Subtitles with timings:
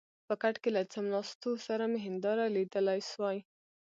[0.27, 3.37] په کټ کې له څملاستو سره مې هنداره لیدلای شوای.